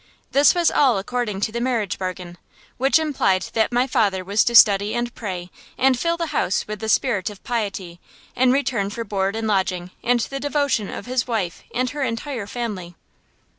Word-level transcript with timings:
This 0.31 0.55
was 0.55 0.71
all 0.71 0.97
according 0.97 1.41
to 1.41 1.51
the 1.51 1.61
marriage 1.61 1.99
bargain, 1.99 2.39
which 2.77 2.97
implied 2.97 3.43
that 3.53 3.71
my 3.71 3.85
father 3.85 4.23
was 4.23 4.43
to 4.45 4.55
study 4.55 4.95
and 4.95 5.13
pray 5.13 5.51
and 5.77 5.95
fill 5.99 6.17
the 6.17 6.33
house 6.33 6.67
with 6.67 6.79
the 6.79 6.89
spirit 6.89 7.29
of 7.29 7.43
piety, 7.43 7.99
in 8.35 8.51
return 8.51 8.89
for 8.89 9.03
board 9.03 9.35
and 9.35 9.47
lodging 9.47 9.91
and 10.03 10.19
the 10.21 10.39
devotion 10.39 10.89
of 10.89 11.05
his 11.05 11.27
wife 11.27 11.61
and 11.71 11.91
her 11.91 12.01
entire 12.01 12.47
family. 12.47 12.95